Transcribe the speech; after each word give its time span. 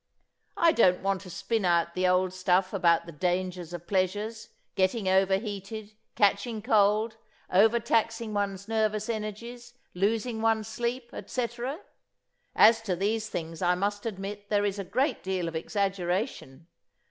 I 0.57 0.71
don't 0.71 1.01
want 1.03 1.21
to 1.21 1.29
spin 1.29 1.63
out 1.63 1.93
the 1.93 2.07
old 2.07 2.33
stuff 2.33 2.73
about 2.73 3.05
the 3.05 3.11
dangers 3.11 3.71
of 3.71 3.85
pleasures, 3.85 4.49
getting 4.73 5.07
over 5.07 5.37
heated, 5.37 5.93
catching 6.15 6.59
cold, 6.63 7.17
overtaxing 7.53 8.33
one's 8.33 8.67
nervous 8.67 9.09
energies, 9.09 9.75
losing 9.93 10.41
one's 10.41 10.67
sleep, 10.67 11.11
etc. 11.13 11.81
As 12.55 12.81
to 12.81 12.95
these 12.95 13.29
things, 13.29 13.61
I 13.61 13.75
must 13.75 14.07
admit, 14.07 14.49
there 14.49 14.65
is 14.65 14.79
a 14.79 14.83
great 14.83 15.21
deal 15.21 15.47
of 15.47 15.55
exaggeration. 15.55 16.65